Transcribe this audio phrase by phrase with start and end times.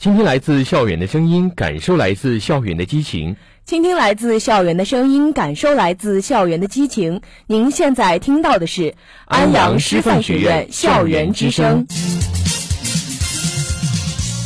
[0.00, 3.36] 倾听来自校园的声音，感受来自校园的激情。
[3.66, 7.20] 倾听来自校园的声音，感受来自校园的激情。
[7.46, 8.94] 您现在听到的是
[9.26, 11.86] 安阳师范学院校园之声。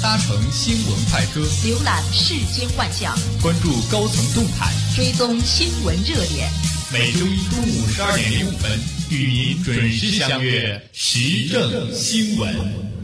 [0.02, 6.50] 搭乘新闻快车，浏览世间万象，关注高层动态，追踪新闻热点。
[6.92, 8.72] 每周一中午十二点零五分，
[9.08, 13.03] 与您准时相约时政新闻。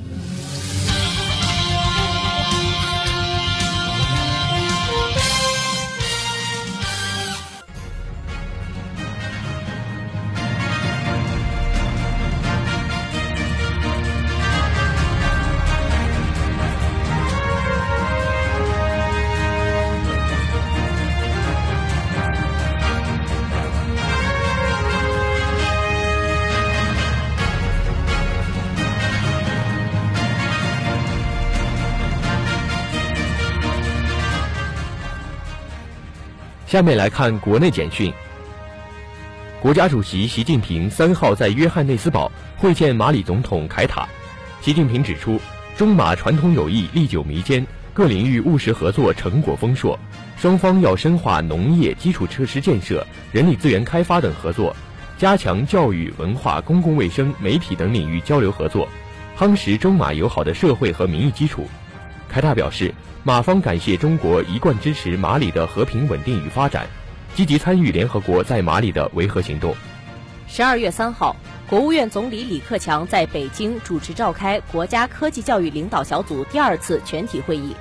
[36.71, 38.13] 下面来看国内简讯。
[39.61, 44.09] 国家主席习近平三号在约翰内斯堡会见马里总统凯塔。
[44.61, 45.41] 习近平指出，
[45.77, 49.99] 中马传统友谊历久弥坚，各领域务实合作成果丰硕，
[50.37, 54.77] 双方要深化农业基础设施建设、人力资源开发等合作，
[55.19, 58.87] 加强教育、文化、公共卫生、媒体等领域交流合作，
[59.37, 61.67] 夯实中马友好的社会和民意基础。
[62.31, 62.95] 凯塔表示。
[63.23, 66.87] 马方感谢中国一贯支持马里的和平稳定与发展，
[67.35, 69.75] 积极参与联合国在马里的维和行动。
[70.49, 71.37] 十二月三号，
[71.69, 77.77] 国务院总理李克强在北京主持召开国家科技教育领导小组第二次全体会议，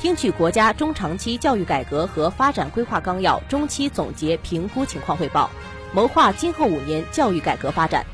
[0.00, 5.48] 听取国家中长期教育改革和发展规划纲要中期总结评估情况汇报，
[5.94, 8.04] 谋划今后五年教育改革发展。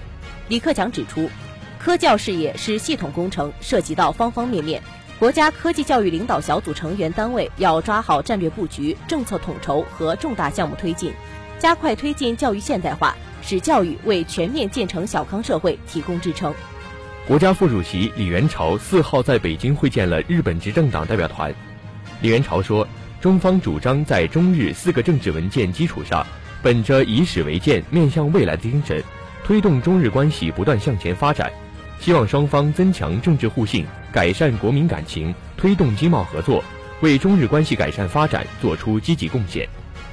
[0.48, 1.30] 李克强指出，
[1.78, 4.82] 科教事业是系统工程，涉及到方方面面。
[5.18, 11.10] 国家科技教育领导小组成员单位要抓好战略布局、政策统筹和重大项目推进，
[11.58, 16.52] 加快推进教育现代化，使教育为全面建成小康社会提供支撑。
[17.26, 21.52] 国家副主席李元朝四号在北京会见了日本执政党代表团。
[22.20, 22.86] 李元朝说，
[23.18, 26.26] 中方主张在中日四个政治文件基础上，
[26.62, 29.02] 本着以史为鉴、面向未来的精神，
[29.42, 31.50] 推动中日关系不断向前发展。
[31.98, 36.64] 希望双方增强政治互信，改善国民感情，推动经贸合作，
[37.02, 39.68] 为中日关系改善发展做出积极贡献。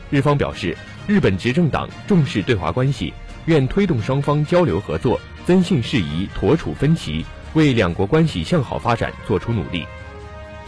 [0.10, 0.76] 日方表示，
[1.08, 3.14] 日本执政党重视对华关系，
[3.46, 9.86] 愿推动双方交流合作，增信事宜，妥处分歧，为两国关系向好发展做出努力。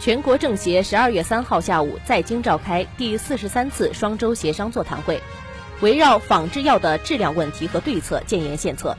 [0.00, 5.20] 全国政协十二月三号下午在京召开第四十三次双周协商座谈会，
[5.82, 8.96] 围绕仿制药的质量问题和对策建言献策。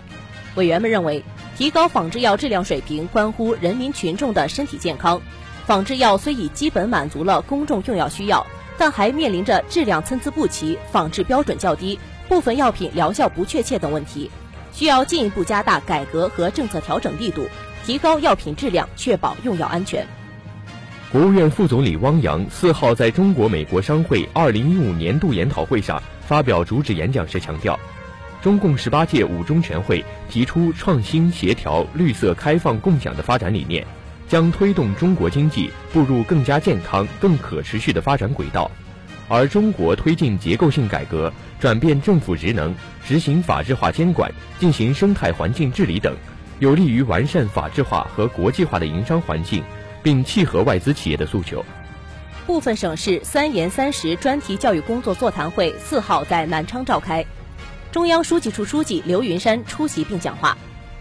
[0.54, 1.24] 委员们认为。
[1.58, 5.20] 提高仿制药质量水平，关乎人民群众的身体健康。
[5.66, 8.46] 仿制药虽已基本满足了公众用药需要，
[8.78, 14.30] 但还面临着质量参差不齐、仿制标准较低、部分药品疗效不确切等问题，
[14.72, 17.48] 需要进一步加大改革和政策调整力度，
[17.84, 20.06] 提高药品质量，确保用药安全。
[21.12, 27.80] 国务院副总理汪洋四号在中国美国商会二零一五年度研讨会上发表主旨演讲时强调。
[28.42, 33.86] 中共十八届五中全会提出创新、协调、绿色、开放、共享的发展理念，
[34.28, 38.70] 将推动中国经济步入更加健康、更可持续的发展轨道。
[39.28, 46.16] 而中国推进结构性改革，转变政府职能，实行法治化监管，进行生态环境治理等，
[46.60, 49.62] 有利于完善法治化和国际化的营商环境，
[50.02, 51.66] 并契合外资企业的诉求。
[52.46, 57.26] 部分省市“三严三实”专题教育工作座谈会四号在南昌召开。
[57.92, 60.58] 中央书记处书记刘云山出席并讲话，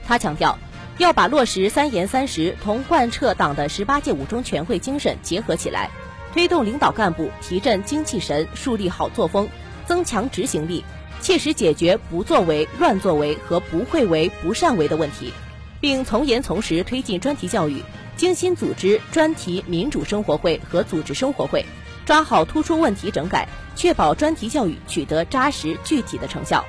[0.06, 0.56] 他强调，
[0.98, 5.90] 要把落实“三严三实”同贯彻党的十八届五中全会精神结合起来，
[6.32, 9.48] 推动领导干部提振精气神，树立好作风，
[9.84, 10.84] 增强执行力，
[11.20, 15.32] 切实解决不作为、乱作为和不会为、不善为的问题，
[15.80, 17.82] 并从严从实推进专题教育，
[18.16, 21.66] 精心组织专题民主生活会和组织生活会，
[22.06, 26.64] 抓好突出问题整改，确保专题教育取得扎实具体的成效。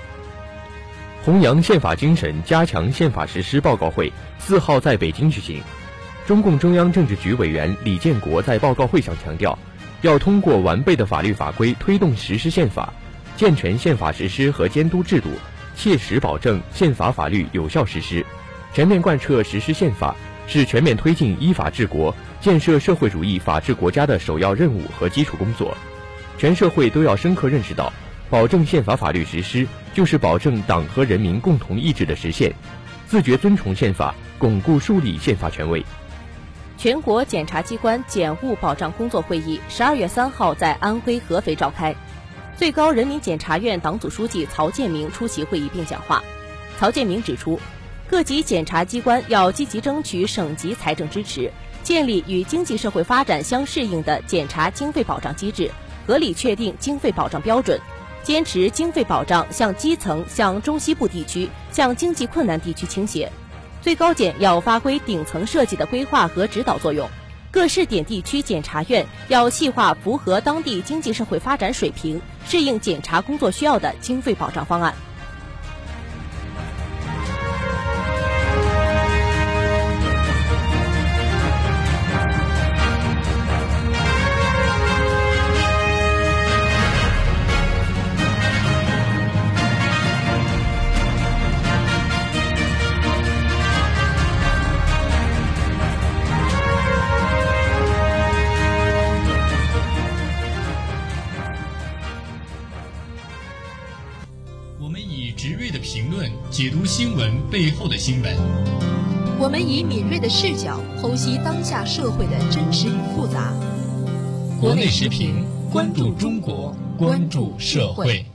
[1.28, 5.62] 弘扬宪法精神，加强宪法实施报告会四号在北京举行。
[6.26, 9.60] 中共中央政治局委员李建国在报告会上强调，
[10.04, 12.94] 要通过完备的法律法规推动实施宪法，
[13.36, 15.28] 健全宪法实施和监督制度，
[15.76, 18.26] 切实保证宪法法律有效实施。
[18.74, 20.16] 全面贯彻实施宪法
[20.48, 25.76] 是全面推进依法治国、建设社会主义法治国家的首要任务和基础工作。
[26.38, 27.92] 全社会都要深刻认识到。
[28.30, 32.52] 保证宪法法律实施，就是保证党和人民共同意志的实现；
[33.08, 35.84] 自觉遵从宪法，巩固树立宪法权威。
[36.78, 41.96] 全国检察机关检务保障工作会议十二月三号在安徽合肥召开，
[42.58, 46.22] 最高人民检察院党组书记曹建明出席会议并讲话。
[46.78, 47.60] 曹建明指出，
[48.10, 51.52] 各级检察机关要积极争取省级财政支持，
[51.82, 55.72] 建立与经济社会发展相适应的检察经费保障机制，
[56.06, 57.80] 合理确定经费保障标准，
[58.28, 63.32] 坚持经费保障向基层、向中西部地区、向经济困难地区倾斜。
[63.82, 67.10] 最高检要发挥顶层设计的规划和指导作用，
[67.52, 74.94] 各试点地区检察院要细化符合当地经济社会发展水平、适应检察工作需要的经费保障方案。
[106.58, 108.36] 解读新闻背后的新闻，
[109.40, 113.54] 我们以敏锐的视角剖析当下社会的真实与复杂。
[114.60, 118.26] 国内时评，关注中国，关注社会。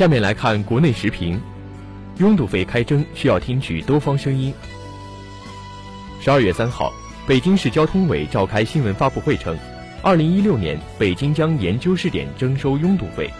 [0.00, 1.38] 下面来看国内时评：
[2.16, 4.50] 拥堵费开征需要听取多方声音。
[6.22, 6.90] 十二月三号，
[7.26, 9.54] 北京市交通委召开新闻发布会称，
[10.00, 13.30] 二零一六年北京将研究试点征收拥堵费，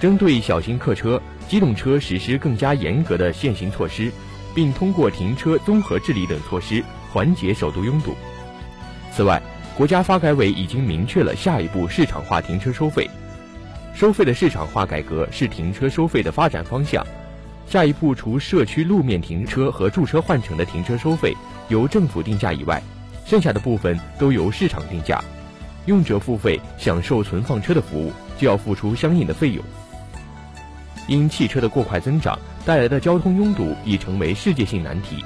[0.00, 4.10] 针对小型客车、机动车实施更加严格的限行措施，
[4.54, 6.82] 并通过停车综合治理等措施
[7.12, 8.14] 缓解首都拥堵。
[9.12, 9.42] 此外，
[9.76, 13.06] 国家发改委已经明确了下一步市场化停车收费。
[13.94, 17.04] 收费的市场化改革是停车收费的发展方向。
[17.66, 21.34] 下一步，除社区路面停车和驻车换乘的停车收费
[21.68, 22.82] 由政府定价以外，
[23.26, 25.22] 剩下的部分都由市场定价。
[25.86, 29.64] 用者付费享受存放车的服务，就要付出相应的费用。
[31.06, 35.24] 因汽车的过快增长带来的交通拥堵已成为世界性难题，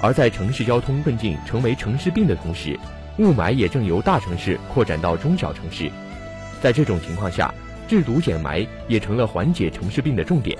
[0.00, 2.78] 而在城市交通困境成为城市病的同时，
[3.18, 5.90] 雾霾也正由大城市扩展到中小城市。
[6.60, 7.52] 在这种情况下，
[7.92, 10.56] 制堵减霾也成了缓解城市病的重点。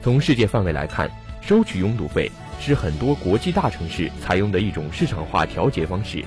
[0.00, 1.10] 从世界范围来看，
[1.40, 2.30] 收取拥堵费
[2.60, 6.24] 是很多国际大城市采用的一种市场化调节方式。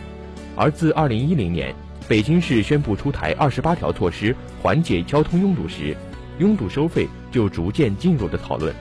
[0.57, 1.73] 而自2010年
[2.05, 5.95] 北京市宣布出台二十八条措施缓解交通拥堵时，
[6.39, 8.75] 拥堵收费就逐渐进入了讨论。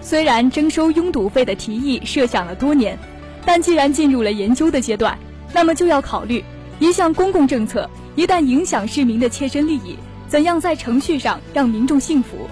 [0.00, 2.98] 虽然征收拥堵费的提议设想了多年，
[3.44, 5.16] 但既然进入了研究的阶段，
[5.52, 6.42] 那么就要考虑
[6.80, 9.96] 一项公共政策一旦影响市民的切身利益。
[10.28, 12.48] 怎样在程序上让民众信服，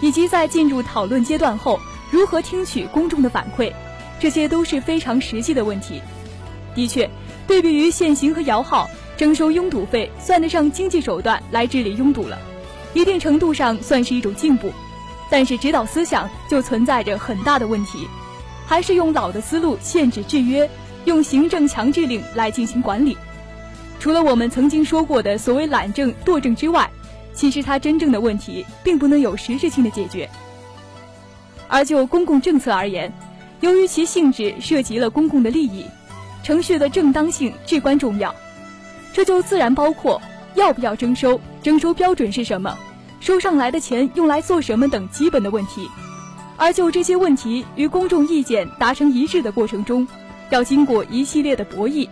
[0.00, 1.80] 以及在进入讨论阶段后
[2.10, 3.72] 如何听取公众的反馈，
[4.20, 6.00] 这些都是非常实际的问题。
[6.74, 7.08] 的确，
[7.46, 12.38] 对比于限行和摇号，征收拥堵费算得上经济手段来治理拥堵了，
[12.92, 14.72] 一定程度上算是一种进步。
[15.30, 18.06] 但是指导思想就存在着很大的问题，
[18.66, 20.68] 还是用老的思路限制制约，
[21.06, 23.16] 用行政强制令来进行管理。
[23.98, 26.88] 除了我们曾经说过的所谓懒政惰政之外，
[27.34, 30.28] 其实，它真正的问题并不能有实质性的解决。
[31.68, 33.12] 而就公共政策而言，
[33.60, 35.84] 由于其性质涉及了公共的利益，
[36.44, 38.34] 程序的正当性至关重要。
[39.12, 40.20] 这就自然包括
[40.54, 42.76] 要不要征收、征收标准是什么、
[43.20, 45.88] 收上来的钱用来做什么等基本的问题。
[46.56, 50.06] 而就这些问题与公众意见达成一致的过程中，
[50.50, 52.08] 要经过一系列的博弈，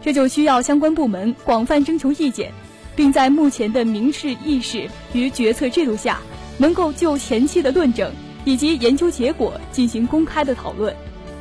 [0.00, 2.52] 这就需要相关部门广泛征求意见。
[2.96, 6.20] 并在目前的民事意识与决策制度下，
[6.58, 8.10] 能够就前期的论证
[8.44, 10.94] 以及研究结果进行公开的讨论，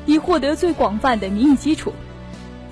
[0.05, 1.93] 以获得最广泛的民意基础。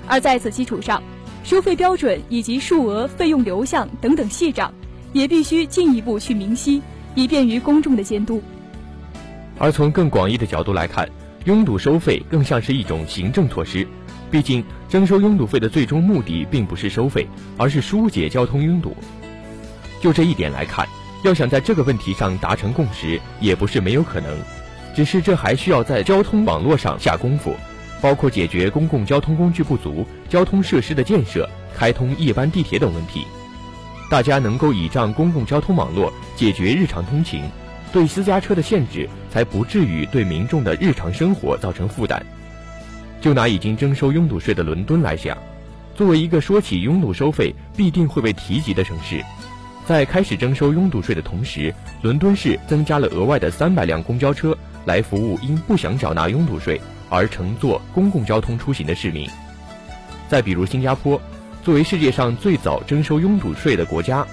[0.06, 1.02] 而在此基础上，
[1.44, 4.72] 收费标准以及数额、费用流向等等细账，
[5.12, 6.82] 也必须进一步去明晰，
[7.14, 8.42] 以便于公众的监督。
[9.58, 11.08] 而从更广义的角度来看，
[11.44, 13.86] 拥堵收费更像是一种行政措施。
[14.32, 18.96] 毕竟，征收拥堵费的最终目的并不是收费，而是疏解交通拥堵。
[20.00, 20.88] 就这一点来看，
[21.22, 24.34] 要想在这个问题上达成共识，也不是没有可能。
[24.96, 27.54] 只是这还需要在交通网络上下功夫，
[28.00, 31.46] 包括解决公共交通工具不足、交通设施的建设、
[31.76, 33.26] 开通夜班地铁等问题。
[34.10, 37.44] 大家能够倚仗公共交通网络解决日常通勤，
[37.92, 42.24] 对私家车的限制才不至于对民众的日常生活造成负担。
[43.22, 45.38] 就拿已经征收拥堵税的伦敦来讲，
[45.94, 49.24] 作为一个说起拥堵收费必定会被提及的城市，
[49.86, 59.30] 在开始征收拥堵税的同时，伦敦市增加了额外的三百辆公交车来服务因不想缴纳拥堵税而乘坐公共交通出行的市民。
[60.28, 61.20] 再比如新加坡，
[61.62, 64.26] 作为世界上最早征收拥堵税的国家，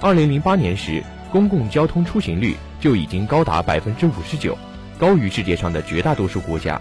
[0.00, 4.58] 二零零八年时公共交通出行率就已经高达百分之五十九，
[4.98, 6.80] 高于世界上的绝大多数国家。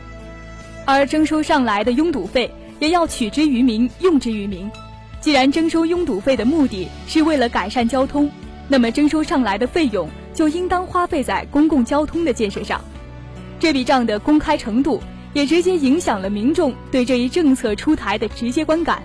[0.85, 4.69] 而征收上来的拥堵费也要取之于民，用之于民。
[5.19, 8.29] 既然征收拥堵费的目的是为了改善交通，
[8.67, 12.81] 那么征收上来的费用就应当花费在公共交通的建设上。
[13.59, 14.99] 这笔账的公开程度
[15.33, 19.03] 也直接影响了民众对这一政策出台的直接观感。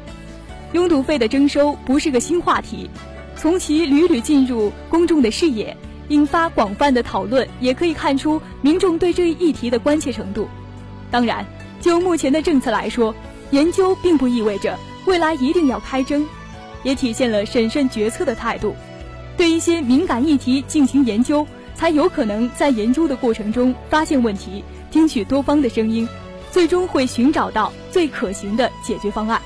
[0.73, 2.89] 拥堵费的征收不是个新话题，
[3.37, 5.77] 从其屡屡进入公众的视野，
[6.09, 10.49] 引发广泛的讨论，也可以看出民众对这一议题的关切程度。
[11.11, 11.47] 当然。
[11.87, 13.15] 就目前的政策来说，
[13.53, 16.27] 研究并不意味着未来一定要开征，
[16.83, 18.75] 也体现了审慎决策的态度。
[19.37, 26.09] 对一些敏感议题进行研究，才有可能在研究的过程中发现问题，听取多方的声音，
[26.51, 29.41] 最终会寻找到最可行的解决方案。